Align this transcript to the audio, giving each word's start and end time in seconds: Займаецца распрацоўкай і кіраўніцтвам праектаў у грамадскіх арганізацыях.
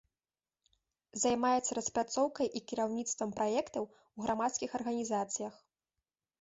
Займаецца 1.23 1.71
распрацоўкай 1.79 2.47
і 2.61 2.63
кіраўніцтвам 2.73 3.29
праектаў 3.37 3.83
у 3.91 4.19
грамадскіх 4.27 4.69
арганізацыях. 4.83 5.53